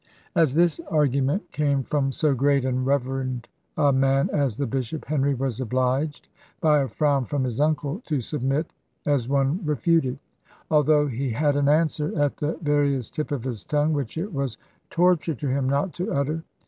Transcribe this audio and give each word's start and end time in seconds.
As 0.33 0.55
this 0.55 0.79
argument 0.89 1.51
came 1.51 1.83
from 1.83 2.11
so 2.11 2.33
great 2.33 2.65
and 2.65 2.87
reverend 2.87 3.47
a 3.77 3.93
man 3.93 4.31
as 4.31 4.57
the 4.57 4.65
bishop, 4.65 5.05
Henry 5.05 5.35
was 5.35 5.61
obliged, 5.61 6.27
by 6.59 6.79
a 6.81 6.87
frown 6.87 7.23
from 7.25 7.43
his 7.43 7.59
uncle, 7.61 8.01
to 8.07 8.19
submit, 8.19 8.73
as 9.05 9.29
one 9.29 9.63
refuted; 9.63 10.17
although 10.71 11.05
he 11.05 11.29
had 11.29 11.55
an 11.55 11.69
answer 11.69 12.19
at 12.19 12.37
the 12.37 12.57
veriest 12.63 13.13
tip 13.13 13.31
of 13.31 13.43
his 13.43 13.63
tongue, 13.63 13.93
which 13.93 14.17
it 14.17 14.33
was 14.33 14.57
torture 14.89 15.35
to 15.35 15.47
him 15.47 15.69
not 15.69 15.93
to 15.93 16.11
utter. 16.11 16.43